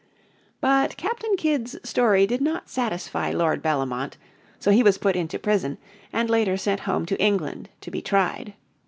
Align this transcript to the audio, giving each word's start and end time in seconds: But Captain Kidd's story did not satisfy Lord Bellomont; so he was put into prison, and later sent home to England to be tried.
But 0.61 0.97
Captain 0.97 1.35
Kidd's 1.37 1.77
story 1.87 2.25
did 2.25 2.41
not 2.41 2.67
satisfy 2.71 3.29
Lord 3.29 3.61
Bellomont; 3.61 4.17
so 4.57 4.71
he 4.71 4.81
was 4.81 4.97
put 4.97 5.15
into 5.15 5.37
prison, 5.37 5.77
and 6.11 6.27
later 6.27 6.57
sent 6.57 6.79
home 6.89 7.05
to 7.05 7.21
England 7.21 7.69
to 7.81 7.91
be 7.91 8.01
tried. 8.01 8.55